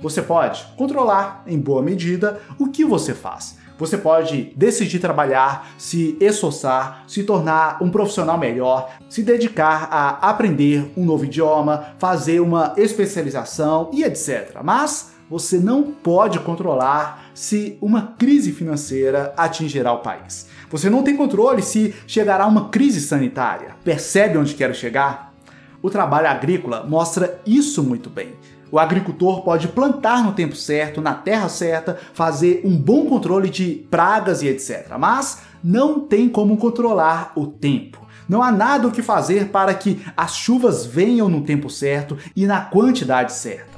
Você 0.00 0.22
pode 0.22 0.64
controlar, 0.76 1.42
em 1.46 1.58
boa 1.58 1.82
medida, 1.82 2.40
o 2.58 2.68
que 2.68 2.84
você 2.84 3.14
faz, 3.14 3.58
você 3.78 3.96
pode 3.96 4.52
decidir 4.56 4.98
trabalhar, 4.98 5.70
se 5.78 6.16
esforçar, 6.20 7.04
se 7.06 7.22
tornar 7.22 7.80
um 7.80 7.90
profissional 7.90 8.36
melhor, 8.36 8.90
se 9.08 9.22
dedicar 9.22 9.88
a 9.90 10.28
aprender 10.28 10.92
um 10.96 11.04
novo 11.04 11.24
idioma, 11.24 11.94
fazer 11.98 12.40
uma 12.40 12.74
especialização 12.76 13.90
e 13.92 14.02
etc. 14.02 14.58
Mas 14.64 15.12
você 15.30 15.58
não 15.58 15.82
pode 15.82 16.38
controlar 16.40 17.30
se 17.34 17.76
uma 17.80 18.14
crise 18.18 18.52
financeira 18.52 19.32
atingirá 19.36 19.92
o 19.92 19.98
país. 19.98 20.48
Você 20.70 20.88
não 20.88 21.02
tem 21.02 21.16
controle 21.16 21.62
se 21.62 21.94
chegará 22.06 22.46
uma 22.46 22.68
crise 22.68 23.00
sanitária. 23.00 23.76
Percebe 23.84 24.38
onde 24.38 24.54
quero 24.54 24.74
chegar? 24.74 25.34
O 25.82 25.90
trabalho 25.90 26.28
agrícola 26.28 26.84
mostra 26.88 27.40
isso 27.46 27.82
muito 27.82 28.10
bem. 28.10 28.34
O 28.70 28.78
agricultor 28.78 29.42
pode 29.42 29.68
plantar 29.68 30.22
no 30.22 30.32
tempo 30.32 30.54
certo, 30.54 31.00
na 31.00 31.14
terra 31.14 31.48
certa, 31.48 31.98
fazer 32.12 32.60
um 32.64 32.76
bom 32.76 33.06
controle 33.06 33.48
de 33.48 33.86
pragas 33.90 34.42
e 34.42 34.48
etc. 34.48 34.96
Mas 34.98 35.42
não 35.64 36.00
tem 36.00 36.28
como 36.28 36.56
controlar 36.56 37.32
o 37.34 37.46
tempo. 37.46 38.06
Não 38.28 38.42
há 38.42 38.52
nada 38.52 38.86
o 38.86 38.92
que 38.92 39.00
fazer 39.00 39.48
para 39.48 39.72
que 39.72 40.02
as 40.14 40.36
chuvas 40.36 40.84
venham 40.84 41.30
no 41.30 41.42
tempo 41.42 41.70
certo 41.70 42.18
e 42.36 42.46
na 42.46 42.60
quantidade 42.60 43.32
certa. 43.32 43.77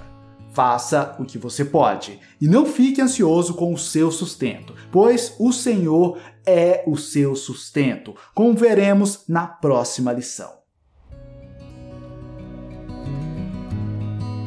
Faça 0.53 1.15
o 1.19 1.25
que 1.25 1.39
você 1.39 1.65
pode 1.65 2.19
e 2.41 2.49
não 2.49 2.67
fique 2.67 3.01
ansioso 3.01 3.55
com 3.55 3.73
o 3.73 3.79
seu 3.79 4.11
sustento, 4.11 4.75
pois 4.91 5.35
o 5.39 5.53
Senhor 5.53 6.19
é 6.45 6.83
o 6.87 6.97
seu 6.97 7.37
sustento, 7.37 8.17
como 8.35 8.55
veremos 8.55 9.25
na 9.29 9.47
próxima 9.47 10.13
lição. 10.13 10.61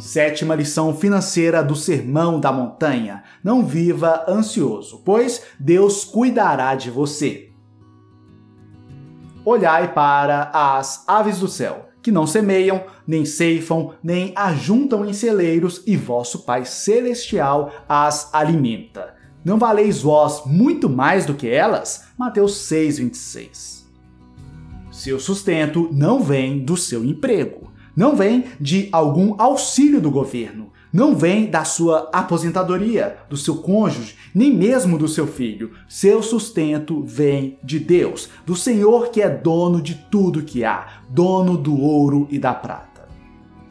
Sétima 0.02 0.54
lição 0.54 0.94
financeira 0.94 1.64
do 1.64 1.78
Sermão 1.78 2.38
da 2.38 2.52
Montanha: 2.52 3.24
Não 3.42 3.66
viva 3.66 4.26
ansioso, 4.28 5.02
pois 5.06 5.42
Deus 5.58 6.04
cuidará 6.04 6.76
de 6.76 6.92
você. 6.92 7.50
Olhai 9.46 9.94
para 9.94 10.52
as 10.54 11.08
aves 11.08 11.40
do 11.40 11.48
céu, 11.48 11.88
que 12.04 12.12
não 12.12 12.28
semeiam, 12.28 12.84
nem 13.08 13.26
ceifam, 13.26 13.94
nem 14.04 14.32
ajuntam 14.36 15.04
em 15.06 15.14
celeiros, 15.14 15.82
e 15.88 15.98
vosso 15.98 16.44
Pai 16.44 16.66
Celestial 16.66 17.72
as 17.90 18.32
alimenta. 18.34 19.16
Não 19.44 19.58
valeis 19.58 20.02
vós 20.02 20.44
muito 20.46 20.88
mais 20.88 21.26
do 21.26 21.34
que 21.34 21.48
elas? 21.48 22.06
Mateus 22.18 22.54
6,26. 22.70 23.84
Seu 24.92 25.20
sustento 25.20 25.90
não 25.92 26.22
vem 26.22 26.60
do 26.60 26.78
seu 26.78 27.04
emprego 27.04 27.74
não 27.96 28.16
vem 28.16 28.46
de 28.60 28.90
algum 28.92 29.36
auxílio 29.40 30.02
do 30.02 30.10
governo, 30.10 30.72
não 30.94 31.16
vem 31.16 31.48
da 31.48 31.66
sua 31.66 32.08
aposentadoria, 32.14 33.18
do 33.28 33.36
seu 33.36 33.56
cônjuge, 33.56 34.16
nem 34.34 34.54
mesmo 34.54 34.96
do 34.96 35.08
seu 35.08 35.26
filho. 35.26 35.72
Seu 35.90 36.22
sustento 36.22 37.02
vem 37.04 37.58
de 37.64 37.80
Deus, 37.80 38.30
do 38.46 38.56
Senhor 38.56 39.10
que 39.10 39.20
é 39.20 39.28
dono 39.28 39.82
de 39.82 39.96
tudo 39.96 40.44
que 40.44 40.64
há, 40.64 41.02
dono 41.10 41.58
do 41.58 41.76
ouro 41.82 42.28
e 42.30 42.38
da 42.38 42.54
prata. 42.54 43.08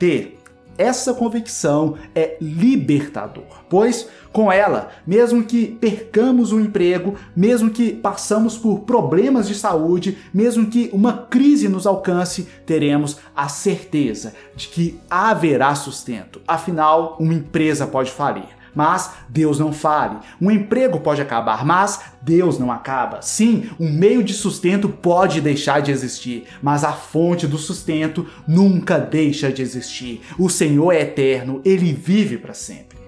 Ter 0.00 0.41
essa 0.76 1.14
convicção 1.14 1.96
é 2.14 2.36
libertador, 2.40 3.64
pois 3.68 4.08
com 4.32 4.50
ela, 4.50 4.90
mesmo 5.06 5.44
que 5.44 5.66
percamos 5.66 6.52
o 6.52 6.60
emprego, 6.60 7.16
mesmo 7.36 7.70
que 7.70 7.92
passamos 7.92 8.56
por 8.56 8.80
problemas 8.80 9.46
de 9.46 9.54
saúde, 9.54 10.16
mesmo 10.32 10.66
que 10.66 10.88
uma 10.92 11.12
crise 11.12 11.68
nos 11.68 11.86
alcance, 11.86 12.48
teremos 12.64 13.18
a 13.36 13.48
certeza 13.48 14.34
de 14.56 14.68
que 14.68 15.00
haverá 15.10 15.74
sustento. 15.74 16.40
Afinal, 16.48 17.16
uma 17.20 17.34
empresa 17.34 17.86
pode 17.86 18.10
falir 18.10 18.61
mas 18.74 19.12
Deus 19.28 19.58
não 19.58 19.72
fale. 19.72 20.18
Um 20.40 20.50
emprego 20.50 21.00
pode 21.00 21.20
acabar, 21.20 21.64
mas 21.64 22.00
Deus 22.20 22.58
não 22.58 22.70
acaba. 22.70 23.22
Sim, 23.22 23.70
um 23.78 23.90
meio 23.90 24.22
de 24.22 24.32
sustento 24.32 24.88
pode 24.88 25.40
deixar 25.40 25.80
de 25.80 25.90
existir, 25.90 26.46
mas 26.62 26.84
a 26.84 26.92
fonte 26.92 27.46
do 27.46 27.58
sustento 27.58 28.26
nunca 28.46 28.98
deixa 28.98 29.52
de 29.52 29.62
existir. 29.62 30.20
O 30.38 30.48
Senhor 30.48 30.92
é 30.92 31.02
eterno, 31.02 31.60
ele 31.64 31.92
vive 31.92 32.38
para 32.38 32.54
sempre. 32.54 32.98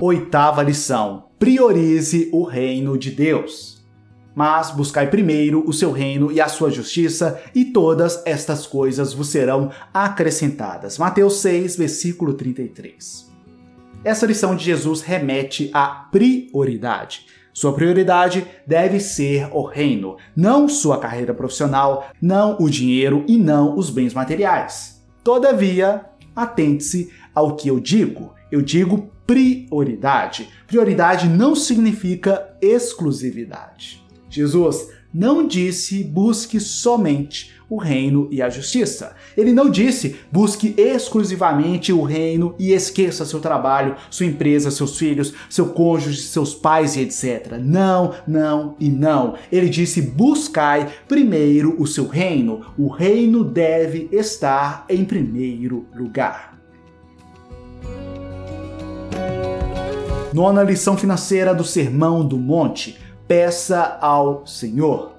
Oitava 0.00 0.62
lição: 0.62 1.24
priorize 1.38 2.28
o 2.32 2.44
reino 2.44 2.96
de 2.96 3.10
Deus. 3.10 3.77
Mas 4.38 4.70
buscai 4.70 5.10
primeiro 5.10 5.64
o 5.66 5.72
seu 5.72 5.90
reino 5.90 6.30
e 6.30 6.40
a 6.40 6.46
sua 6.46 6.70
justiça, 6.70 7.42
e 7.52 7.64
todas 7.64 8.22
estas 8.24 8.68
coisas 8.68 9.12
vos 9.12 9.30
serão 9.30 9.72
acrescentadas. 9.92 10.96
Mateus 10.96 11.40
6, 11.40 11.74
versículo 11.74 12.32
33. 12.34 13.32
Essa 14.04 14.26
lição 14.26 14.54
de 14.54 14.64
Jesus 14.64 15.00
remete 15.00 15.72
à 15.74 15.88
prioridade. 15.88 17.26
Sua 17.52 17.72
prioridade 17.72 18.46
deve 18.64 19.00
ser 19.00 19.48
o 19.50 19.64
reino, 19.64 20.16
não 20.36 20.68
sua 20.68 21.00
carreira 21.00 21.34
profissional, 21.34 22.06
não 22.22 22.56
o 22.60 22.70
dinheiro 22.70 23.24
e 23.26 23.36
não 23.36 23.76
os 23.76 23.90
bens 23.90 24.14
materiais. 24.14 25.04
Todavia, 25.24 26.04
atente-se 26.36 27.10
ao 27.34 27.56
que 27.56 27.66
eu 27.66 27.80
digo. 27.80 28.32
Eu 28.52 28.62
digo 28.62 29.10
prioridade. 29.26 30.48
Prioridade 30.68 31.28
não 31.28 31.56
significa 31.56 32.56
exclusividade. 32.62 34.06
Jesus 34.30 34.88
não 35.12 35.46
disse 35.46 36.04
busque 36.04 36.60
somente 36.60 37.56
o 37.68 37.76
reino 37.76 38.28
e 38.30 38.40
a 38.40 38.48
justiça. 38.48 39.14
Ele 39.36 39.52
não 39.52 39.70
disse 39.70 40.16
busque 40.32 40.74
exclusivamente 40.76 41.92
o 41.92 42.02
reino 42.02 42.54
e 42.58 42.72
esqueça 42.72 43.24
seu 43.24 43.40
trabalho, 43.40 43.96
sua 44.10 44.26
empresa, 44.26 44.70
seus 44.70 44.98
filhos, 44.98 45.34
seu 45.50 45.66
cônjuge, 45.68 46.22
seus 46.22 46.54
pais 46.54 46.96
e 46.96 47.00
etc. 47.00 47.58
Não, 47.60 48.14
não 48.26 48.74
e 48.80 48.88
não. 48.88 49.34
Ele 49.52 49.68
disse 49.68 50.00
buscai 50.00 50.88
primeiro 51.06 51.76
o 51.80 51.86
seu 51.86 52.06
reino. 52.06 52.62
O 52.78 52.88
reino 52.88 53.44
deve 53.44 54.08
estar 54.12 54.86
em 54.88 55.04
primeiro 55.04 55.86
lugar. 55.94 56.58
Nona 60.32 60.62
lição 60.62 60.96
financeira 60.96 61.54
do 61.54 61.64
Sermão 61.64 62.26
do 62.26 62.36
Monte: 62.36 62.98
peça 63.28 63.98
ao 64.00 64.46
Senhor. 64.46 65.12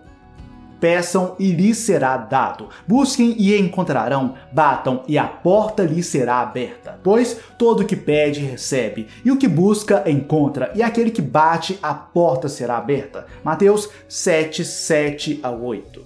Peçam 0.80 1.36
e 1.38 1.52
lhes 1.52 1.78
será 1.78 2.18
dado. 2.18 2.70
Busquem 2.88 3.36
e 3.38 3.56
encontrarão. 3.58 4.34
Batam 4.52 5.04
e 5.08 5.18
a 5.18 5.26
porta 5.28 5.84
lhes 5.84 6.08
será 6.08 6.40
aberta. 6.40 7.00
Pois 7.04 7.38
todo 7.58 7.82
o 7.82 7.86
que 7.86 7.96
pede 7.96 8.40
recebe, 8.40 9.08
e 9.24 9.30
o 9.30 9.38
que 9.38 9.48
busca 9.48 10.10
encontra, 10.10 10.72
e 10.74 10.82
aquele 10.82 11.12
que 11.12 11.22
bate 11.22 11.78
a 11.84 11.94
porta 11.94 12.48
será 12.48 12.78
aberta. 12.78 13.28
Mateus 13.44 13.90
7, 14.08 14.64
7 14.64 15.40
a 15.44 15.52
8. 15.52 16.02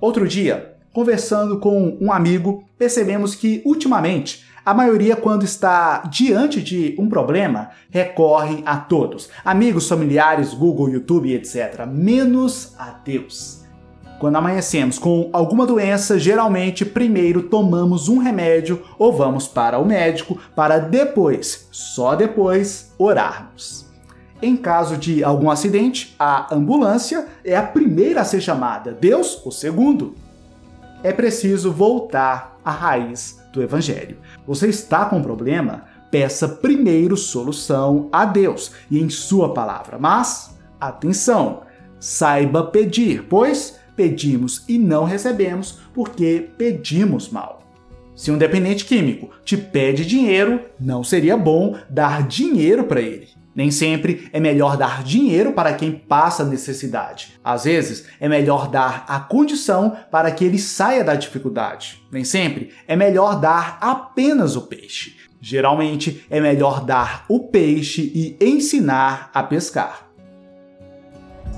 Outro 0.00 0.26
dia, 0.26 0.74
conversando 0.92 1.60
com 1.60 1.96
um 2.00 2.12
amigo, 2.12 2.64
percebemos 2.76 3.34
que 3.34 3.62
ultimamente 3.64 4.44
a 4.66 4.74
maioria, 4.74 5.14
quando 5.14 5.44
está 5.44 5.98
diante 6.10 6.60
de 6.60 6.96
um 6.98 7.08
problema, 7.08 7.70
recorrem 7.88 8.64
a 8.66 8.76
todos, 8.76 9.30
amigos, 9.44 9.88
familiares, 9.88 10.52
Google, 10.52 10.90
YouTube, 10.90 11.32
etc., 11.32 11.86
menos 11.86 12.74
a 12.76 12.90
Deus. 12.90 13.64
Quando 14.18 14.34
amanhecemos 14.34 14.98
com 14.98 15.30
alguma 15.32 15.64
doença, 15.64 16.18
geralmente 16.18 16.84
primeiro 16.84 17.44
tomamos 17.44 18.08
um 18.08 18.18
remédio 18.18 18.82
ou 18.98 19.12
vamos 19.12 19.46
para 19.46 19.78
o 19.78 19.86
médico 19.86 20.36
para 20.56 20.78
depois, 20.78 21.68
só 21.70 22.16
depois, 22.16 22.92
orarmos. 22.98 23.86
Em 24.42 24.56
caso 24.56 24.96
de 24.96 25.22
algum 25.22 25.48
acidente, 25.48 26.16
a 26.18 26.52
ambulância 26.52 27.28
é 27.44 27.56
a 27.56 27.62
primeira 27.62 28.22
a 28.22 28.24
ser 28.24 28.40
chamada, 28.40 28.90
Deus 28.90 29.40
o 29.46 29.52
segundo. 29.52 30.16
É 31.04 31.12
preciso 31.12 31.70
voltar 31.70 32.58
à 32.64 32.72
raiz 32.72 33.38
do 33.52 33.62
Evangelho. 33.62 34.18
Você 34.46 34.68
está 34.68 35.04
com 35.06 35.18
um 35.18 35.22
problema? 35.22 35.84
Peça 36.10 36.46
primeiro 36.48 37.16
solução 37.16 38.08
a 38.12 38.24
Deus 38.24 38.72
e 38.90 39.00
em 39.00 39.10
Sua 39.10 39.52
palavra. 39.52 39.98
Mas, 39.98 40.56
atenção, 40.80 41.62
saiba 41.98 42.64
pedir, 42.64 43.24
pois 43.28 43.78
pedimos 43.96 44.64
e 44.68 44.78
não 44.78 45.04
recebemos 45.04 45.80
porque 45.92 46.50
pedimos 46.56 47.28
mal. 47.28 47.62
Se 48.14 48.30
um 48.30 48.38
dependente 48.38 48.84
químico 48.84 49.30
te 49.44 49.56
pede 49.56 50.06
dinheiro, 50.06 50.60
não 50.80 51.02
seria 51.02 51.36
bom 51.36 51.76
dar 51.90 52.26
dinheiro 52.26 52.84
para 52.84 53.00
ele. 53.00 53.28
Nem 53.56 53.70
sempre 53.70 54.28
é 54.34 54.38
melhor 54.38 54.76
dar 54.76 55.02
dinheiro 55.02 55.54
para 55.54 55.72
quem 55.72 55.90
passa 55.90 56.44
necessidade. 56.44 57.40
Às 57.42 57.64
vezes, 57.64 58.04
é 58.20 58.28
melhor 58.28 58.68
dar 58.68 59.06
a 59.08 59.18
condição 59.18 59.96
para 60.10 60.30
que 60.30 60.44
ele 60.44 60.58
saia 60.58 61.02
da 61.02 61.14
dificuldade. 61.14 62.02
Nem 62.12 62.22
sempre 62.22 62.74
é 62.86 62.94
melhor 62.94 63.40
dar 63.40 63.78
apenas 63.80 64.56
o 64.56 64.62
peixe. 64.62 65.16
Geralmente, 65.40 66.26
é 66.28 66.38
melhor 66.38 66.84
dar 66.84 67.24
o 67.30 67.48
peixe 67.48 68.12
e 68.14 68.36
ensinar 68.44 69.30
a 69.32 69.42
pescar. 69.42 70.06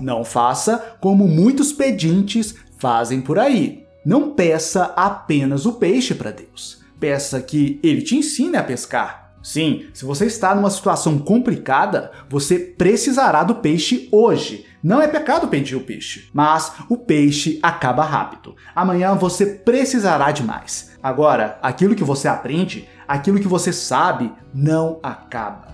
Não 0.00 0.22
faça 0.22 0.96
como 1.00 1.26
muitos 1.26 1.72
pedintes 1.72 2.54
fazem 2.78 3.20
por 3.20 3.40
aí. 3.40 3.84
Não 4.06 4.30
peça 4.30 4.84
apenas 4.96 5.66
o 5.66 5.72
peixe 5.72 6.14
para 6.14 6.30
Deus. 6.30 6.80
Peça 7.00 7.42
que 7.42 7.80
ele 7.82 8.02
te 8.02 8.14
ensine 8.14 8.56
a 8.56 8.62
pescar 8.62 9.27
Sim, 9.42 9.86
se 9.94 10.04
você 10.04 10.26
está 10.26 10.54
numa 10.54 10.70
situação 10.70 11.18
complicada, 11.18 12.10
você 12.28 12.58
precisará 12.58 13.44
do 13.44 13.56
peixe 13.56 14.08
hoje. 14.10 14.66
Não 14.82 15.00
é 15.00 15.08
pecado 15.08 15.48
pedir 15.48 15.76
o 15.76 15.80
peixe, 15.80 16.28
mas 16.32 16.72
o 16.88 16.96
peixe 16.96 17.58
acaba 17.62 18.04
rápido. 18.04 18.54
Amanhã 18.74 19.14
você 19.14 19.46
precisará 19.46 20.30
de 20.30 20.42
mais. 20.42 20.96
Agora, 21.02 21.58
aquilo 21.62 21.94
que 21.94 22.04
você 22.04 22.28
aprende, 22.28 22.88
aquilo 23.06 23.40
que 23.40 23.48
você 23.48 23.72
sabe, 23.72 24.32
não 24.54 24.98
acaba. 25.02 25.68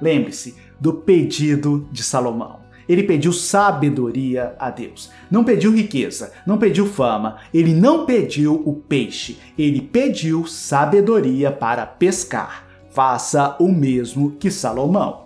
Lembre-se 0.00 0.56
do 0.80 0.92
pedido 0.92 1.88
de 1.92 2.02
Salomão. 2.02 2.60
Ele 2.88 3.02
pediu 3.02 3.32
sabedoria 3.32 4.54
a 4.58 4.68
Deus. 4.68 5.10
Não 5.30 5.42
pediu 5.42 5.72
riqueza, 5.72 6.32
não 6.46 6.58
pediu 6.58 6.86
fama, 6.86 7.38
ele 7.52 7.72
não 7.72 8.04
pediu 8.04 8.62
o 8.66 8.74
peixe, 8.74 9.38
ele 9.56 9.80
pediu 9.80 10.46
sabedoria 10.46 11.50
para 11.50 11.86
pescar 11.86 12.63
faça 12.94 13.56
o 13.58 13.68
mesmo 13.68 14.36
que 14.38 14.52
Salomão. 14.52 15.24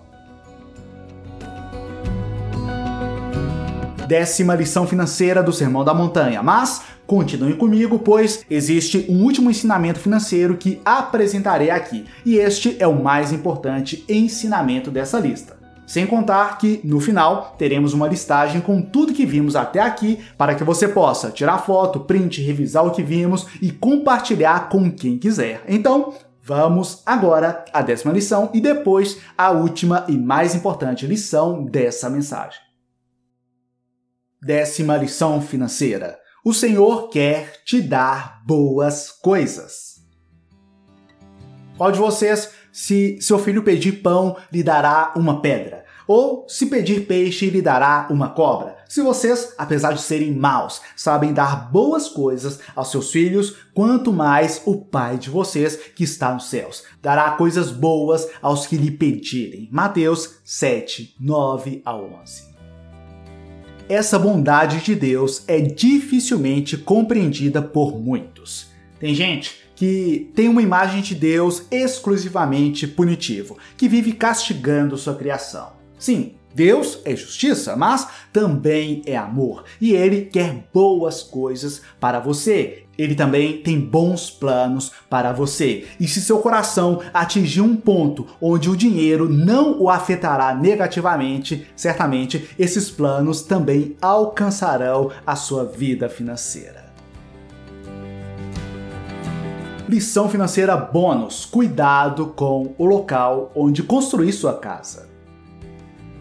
Décima 4.06 4.54
lição 4.54 4.86
financeira 4.86 5.42
do 5.42 5.52
Sermão 5.52 5.84
da 5.84 5.92
Montanha, 5.92 6.42
mas 6.42 6.80
continue 7.06 7.52
comigo, 7.52 7.98
pois 7.98 8.42
existe 8.48 9.04
um 9.10 9.22
último 9.22 9.50
ensinamento 9.50 10.00
financeiro 10.00 10.56
que 10.56 10.80
apresentarei 10.82 11.68
aqui, 11.68 12.06
e 12.24 12.36
este 12.36 12.74
é 12.80 12.86
o 12.86 13.02
mais 13.02 13.32
importante 13.32 14.02
ensinamento 14.08 14.90
dessa 14.90 15.18
lista. 15.20 15.58
Sem 15.86 16.06
contar 16.06 16.56
que, 16.56 16.80
no 16.84 17.00
final, 17.00 17.54
teremos 17.58 17.92
uma 17.92 18.08
listagem 18.08 18.62
com 18.62 18.80
tudo 18.80 19.12
que 19.12 19.24
vimos 19.26 19.56
até 19.56 19.80
aqui 19.80 20.18
para 20.36 20.54
que 20.54 20.64
você 20.64 20.88
possa 20.88 21.30
tirar 21.30 21.58
foto, 21.58 22.00
print, 22.00 22.42
revisar 22.42 22.86
o 22.86 22.90
que 22.90 23.02
vimos 23.02 23.46
e 23.60 23.70
compartilhar 23.70 24.68
com 24.68 24.90
quem 24.90 25.16
quiser. 25.16 25.64
Então, 25.66 26.12
Vamos 26.48 27.02
agora 27.04 27.62
à 27.74 27.82
décima 27.82 28.10
lição 28.10 28.48
e 28.54 28.60
depois 28.62 29.20
à 29.36 29.50
última 29.50 30.06
e 30.08 30.16
mais 30.16 30.54
importante 30.54 31.06
lição 31.06 31.62
dessa 31.62 32.08
mensagem. 32.08 32.58
Décima 34.40 34.96
lição 34.96 35.42
financeira. 35.42 36.18
O 36.42 36.54
Senhor 36.54 37.10
quer 37.10 37.62
te 37.66 37.82
dar 37.82 38.42
boas 38.46 39.10
coisas. 39.10 39.96
Qual 41.76 41.92
de 41.92 41.98
vocês, 41.98 42.50
se 42.72 43.20
seu 43.20 43.38
filho 43.38 43.62
pedir 43.62 44.00
pão, 44.00 44.34
lhe 44.50 44.62
dará 44.62 45.12
uma 45.16 45.42
pedra? 45.42 45.84
Ou 46.06 46.48
se 46.48 46.64
pedir 46.64 47.06
peixe, 47.06 47.50
lhe 47.50 47.60
dará 47.60 48.06
uma 48.08 48.30
cobra. 48.30 48.77
Se 48.88 49.02
vocês, 49.02 49.52
apesar 49.58 49.92
de 49.92 50.00
serem 50.00 50.32
maus, 50.32 50.80
sabem 50.96 51.34
dar 51.34 51.70
boas 51.70 52.08
coisas 52.08 52.58
aos 52.74 52.90
seus 52.90 53.10
filhos, 53.10 53.54
quanto 53.74 54.10
mais 54.14 54.62
o 54.64 54.76
Pai 54.76 55.18
de 55.18 55.28
vocês 55.28 55.76
que 55.94 56.04
está 56.04 56.32
nos 56.32 56.48
céus 56.48 56.84
dará 57.02 57.32
coisas 57.32 57.70
boas 57.70 58.26
aos 58.40 58.66
que 58.66 58.78
lhe 58.78 58.90
pedirem. 58.90 59.68
Mateus 59.70 60.38
7, 60.42 61.16
9 61.20 61.82
a 61.84 61.94
11. 61.94 62.48
Essa 63.90 64.18
bondade 64.18 64.80
de 64.80 64.94
Deus 64.94 65.44
é 65.46 65.60
dificilmente 65.60 66.78
compreendida 66.78 67.60
por 67.60 68.00
muitos. 68.00 68.68
Tem 68.98 69.14
gente 69.14 69.68
que 69.76 70.30
tem 70.34 70.48
uma 70.48 70.62
imagem 70.62 71.02
de 71.02 71.14
Deus 71.14 71.62
exclusivamente 71.70 72.86
punitivo, 72.86 73.58
que 73.76 73.86
vive 73.86 74.12
castigando 74.12 74.96
sua 74.96 75.14
criação. 75.14 75.72
Sim, 75.98 76.37
Deus 76.54 77.00
é 77.04 77.14
justiça, 77.14 77.76
mas 77.76 78.08
também 78.32 79.02
é 79.06 79.16
amor 79.16 79.64
e 79.80 79.92
ele 79.92 80.22
quer 80.22 80.68
boas 80.72 81.22
coisas 81.22 81.82
para 82.00 82.18
você. 82.20 82.84
Ele 82.96 83.14
também 83.14 83.58
tem 83.62 83.78
bons 83.78 84.28
planos 84.28 84.90
para 85.08 85.32
você. 85.32 85.86
E 86.00 86.08
se 86.08 86.20
seu 86.20 86.40
coração 86.40 87.00
atingir 87.14 87.60
um 87.60 87.76
ponto 87.76 88.26
onde 88.40 88.68
o 88.68 88.76
dinheiro 88.76 89.28
não 89.28 89.80
o 89.80 89.88
afetará 89.88 90.52
negativamente, 90.52 91.68
certamente 91.76 92.48
esses 92.58 92.90
planos 92.90 93.42
também 93.42 93.96
alcançarão 94.02 95.12
a 95.24 95.36
sua 95.36 95.64
vida 95.64 96.08
financeira. 96.08 96.88
Lição 99.88 100.28
financeira 100.28 100.76
bônus: 100.76 101.46
cuidado 101.46 102.26
com 102.34 102.74
o 102.76 102.84
local 102.84 103.52
onde 103.54 103.82
construir 103.82 104.32
sua 104.32 104.58
casa. 104.58 105.07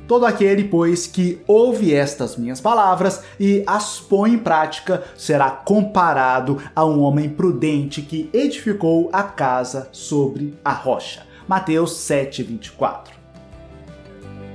Todo 0.08 0.26
aquele, 0.26 0.64
pois, 0.64 1.06
que 1.06 1.42
ouve 1.46 1.94
estas 1.94 2.38
minhas 2.38 2.62
palavras 2.62 3.22
e 3.38 3.62
as 3.68 4.00
põe 4.00 4.34
em 4.34 4.38
prática 4.38 5.04
será 5.18 5.52
comparado 5.52 6.62
a 6.74 6.86
um 6.86 7.02
homem 7.02 7.30
prudente 7.30 8.02
que 8.02 8.30
edificou 8.32 9.10
a 9.12 9.24
casa 9.24 9.90
sobre 9.92 10.54
a 10.64 10.72
rocha. 10.72 11.24
Mateus 11.46 11.92
7:24. 11.92 13.18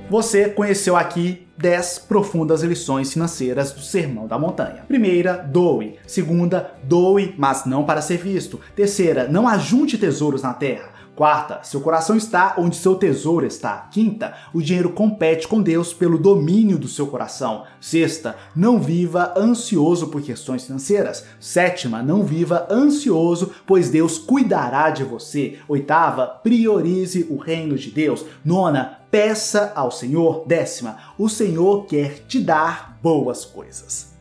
Você 0.09 0.49
conheceu 0.49 0.95
aqui 0.95 1.47
10 1.57 1.99
profundas 1.99 2.63
lições 2.63 3.13
financeiras 3.13 3.71
do 3.71 3.81
Sermão 3.81 4.27
da 4.27 4.39
Montanha. 4.39 4.83
Primeira, 4.87 5.37
doe. 5.37 5.97
Segunda, 6.05 6.73
doe, 6.83 7.35
mas 7.37 7.65
não 7.65 7.83
para 7.83 8.01
ser 8.01 8.17
visto. 8.17 8.59
Terceira, 8.75 9.27
não 9.27 9.47
ajunte 9.47 9.97
tesouros 9.97 10.41
na 10.41 10.53
terra 10.53 10.92
Quarta, 11.15 11.59
seu 11.61 11.79
coração 11.79 12.17
está 12.17 12.55
onde 12.57 12.75
seu 12.75 12.95
tesouro 12.95 13.45
está. 13.45 13.87
Quinta, 13.91 14.33
o 14.51 14.59
dinheiro 14.59 14.89
compete 14.89 15.47
com 15.47 15.61
Deus 15.61 15.93
pelo 15.93 16.17
domínio 16.17 16.79
do 16.79 16.87
seu 16.87 17.05
coração. 17.05 17.65
Sexta, 17.79 18.35
não 18.55 18.79
viva 18.79 19.31
ansioso 19.37 20.07
por 20.07 20.23
questões 20.23 20.65
financeiras. 20.65 21.23
Sétima, 21.39 22.01
não 22.01 22.23
viva 22.23 22.65
ansioso, 22.67 23.51
pois 23.67 23.91
Deus 23.91 24.17
cuidará 24.17 24.89
de 24.89 25.03
você. 25.03 25.59
Oitava, 25.67 26.25
priorize 26.25 27.27
o 27.29 27.37
reino 27.37 27.77
de 27.77 27.91
Deus. 27.91 28.25
Nona, 28.43 29.01
peça 29.11 29.71
ao 29.75 29.91
Senhor. 29.91 30.45
Décima, 30.47 30.97
o 31.15 31.29
Senhor 31.29 31.85
quer 31.85 32.25
te 32.27 32.39
dar 32.39 32.97
boas 33.03 33.45
coisas. 33.45 34.12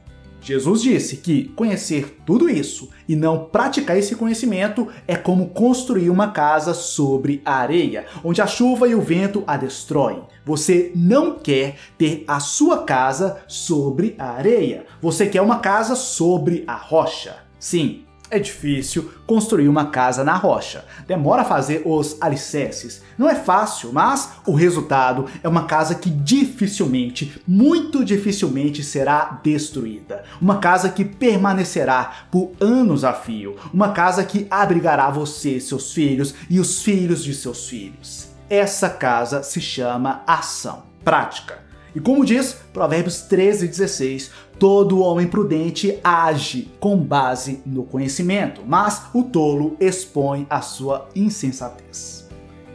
Jesus 0.42 0.82
disse 0.82 1.18
que 1.18 1.44
conhecer 1.54 2.18
tudo 2.26 2.50
isso 2.50 2.90
e 3.08 3.14
não 3.14 3.44
praticar 3.44 3.96
esse 3.96 4.16
conhecimento 4.16 4.88
é 5.06 5.14
como 5.16 5.50
construir 5.50 6.10
uma 6.10 6.32
casa 6.32 6.74
sobre 6.74 7.40
a 7.44 7.54
areia, 7.54 8.06
onde 8.24 8.42
a 8.42 8.46
chuva 8.46 8.88
e 8.88 8.94
o 8.94 9.00
vento 9.00 9.44
a 9.46 9.56
destroem. 9.56 10.22
Você 10.44 10.90
não 10.96 11.38
quer 11.38 11.76
ter 11.96 12.24
a 12.26 12.40
sua 12.40 12.82
casa 12.82 13.40
sobre 13.46 14.16
a 14.18 14.30
areia, 14.32 14.84
você 15.00 15.26
quer 15.26 15.40
uma 15.40 15.60
casa 15.60 15.94
sobre 15.94 16.64
a 16.66 16.74
rocha. 16.74 17.36
Sim, 17.60 18.04
é 18.32 18.38
difícil 18.38 19.12
construir 19.26 19.68
uma 19.68 19.90
casa 19.90 20.24
na 20.24 20.34
rocha. 20.34 20.86
Demora 21.06 21.42
a 21.42 21.44
fazer 21.44 21.82
os 21.84 22.16
alicerces. 22.18 23.02
Não 23.18 23.28
é 23.28 23.34
fácil, 23.34 23.92
mas 23.92 24.32
o 24.46 24.54
resultado 24.54 25.26
é 25.42 25.48
uma 25.48 25.66
casa 25.66 25.94
que 25.94 26.08
dificilmente, 26.08 27.40
muito 27.46 28.02
dificilmente 28.02 28.82
será 28.82 29.38
destruída. 29.44 30.24
Uma 30.40 30.58
casa 30.58 30.88
que 30.88 31.04
permanecerá 31.04 32.26
por 32.30 32.52
anos 32.58 33.04
a 33.04 33.12
fio. 33.12 33.54
Uma 33.72 33.92
casa 33.92 34.24
que 34.24 34.46
abrigará 34.50 35.10
você, 35.10 35.60
seus 35.60 35.92
filhos 35.92 36.34
e 36.48 36.58
os 36.58 36.82
filhos 36.82 37.22
de 37.22 37.34
seus 37.34 37.68
filhos. 37.68 38.28
Essa 38.48 38.88
casa 38.88 39.42
se 39.42 39.60
chama 39.60 40.22
ação 40.26 40.84
prática. 41.04 41.60
E 41.94 42.00
como 42.00 42.24
diz 42.24 42.56
Provérbios 42.72 43.22
13, 43.22 43.68
16, 43.68 44.30
todo 44.58 45.00
homem 45.00 45.26
prudente 45.26 45.98
age 46.02 46.70
com 46.80 46.96
base 46.96 47.62
no 47.66 47.84
conhecimento, 47.84 48.62
mas 48.66 49.02
o 49.12 49.24
tolo 49.24 49.76
expõe 49.78 50.46
a 50.48 50.62
sua 50.62 51.08
insensatez. 51.14 52.28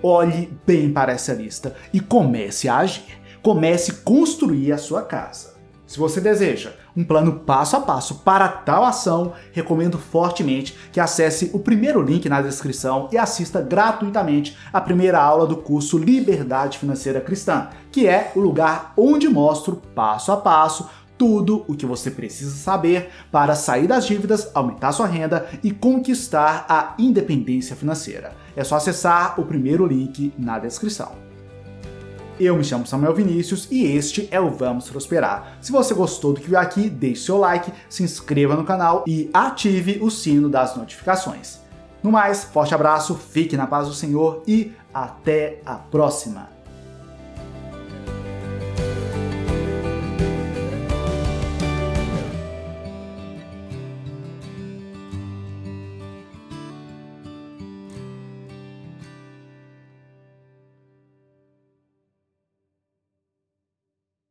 Olhe 0.03 0.51
bem 0.65 0.93
para 0.93 1.11
essa 1.11 1.33
lista 1.33 1.75
e 1.91 1.99
comece 1.99 2.69
a 2.69 2.77
agir. 2.77 3.17
Comece 3.41 3.91
a 3.91 3.95
construir 3.95 4.71
a 4.71 4.77
sua 4.77 5.01
casa. 5.01 5.55
Se 5.87 5.97
você 5.97 6.21
deseja 6.21 6.73
um 6.97 7.03
plano 7.03 7.33
passo 7.33 7.75
a 7.75 7.79
passo 7.79 8.15
para 8.15 8.47
tal 8.49 8.83
ação, 8.83 9.33
recomendo 9.51 9.99
fortemente 9.99 10.75
que 10.91 10.99
acesse 10.99 11.51
o 11.53 11.59
primeiro 11.59 12.01
link 12.01 12.27
na 12.27 12.41
descrição 12.41 13.07
e 13.11 13.17
assista 13.17 13.61
gratuitamente 13.61 14.57
a 14.73 14.81
primeira 14.81 15.21
aula 15.21 15.45
do 15.45 15.57
curso 15.57 15.99
Liberdade 15.99 16.79
Financeira 16.79 17.21
Cristã, 17.21 17.67
que 17.91 18.07
é 18.07 18.31
o 18.35 18.39
lugar 18.39 18.93
onde 18.97 19.29
mostro 19.29 19.79
passo 19.93 20.31
a 20.31 20.37
passo 20.37 20.89
tudo 21.15 21.63
o 21.67 21.75
que 21.75 21.85
você 21.85 22.11
precisa 22.11 22.55
saber 22.55 23.09
para 23.31 23.55
sair 23.55 23.87
das 23.87 24.05
dívidas, 24.05 24.51
aumentar 24.53 24.91
sua 24.91 25.07
renda 25.07 25.47
e 25.63 25.71
conquistar 25.71 26.65
a 26.69 26.93
independência 26.97 27.75
financeira. 27.75 28.33
É 28.55 28.63
só 28.63 28.75
acessar 28.75 29.39
o 29.39 29.45
primeiro 29.45 29.85
link 29.85 30.33
na 30.37 30.59
descrição. 30.59 31.26
Eu 32.39 32.55
me 32.55 32.63
chamo 32.63 32.85
Samuel 32.85 33.15
Vinícius 33.15 33.67
e 33.71 33.83
este 33.83 34.27
é 34.29 34.39
o 34.39 34.51
Vamos 34.51 34.87
Prosperar. 34.89 35.57
Se 35.59 35.71
você 35.71 35.95
gostou 35.95 36.33
do 36.33 36.39
que 36.39 36.47
viu 36.47 36.59
aqui, 36.59 36.87
deixe 36.87 37.23
seu 37.23 37.37
like, 37.39 37.73
se 37.89 38.03
inscreva 38.03 38.55
no 38.55 38.63
canal 38.63 39.03
e 39.07 39.27
ative 39.33 39.97
o 40.01 40.11
sino 40.11 40.47
das 40.47 40.75
notificações. 40.75 41.59
No 42.03 42.11
mais, 42.11 42.43
forte 42.43 42.75
abraço, 42.75 43.15
fique 43.15 43.57
na 43.57 43.65
paz 43.65 43.87
do 43.87 43.93
Senhor 43.93 44.43
e 44.45 44.71
até 44.93 45.61
a 45.65 45.75
próxima! 45.75 46.56